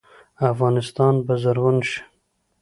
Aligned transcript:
افغانستان 0.51 1.13
به 1.25 1.33
زرغون 1.43 1.77
شي. 1.89 1.99